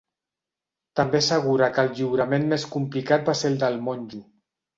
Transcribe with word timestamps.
També 0.99 1.19
assegura 1.19 1.67
que 1.75 1.83
el 1.83 1.91
lliurament 1.99 2.49
més 2.55 2.67
complicat 2.77 3.29
va 3.33 3.37
ser 3.45 3.53
el 3.53 3.61
del 3.67 3.79
monjo. 3.91 4.25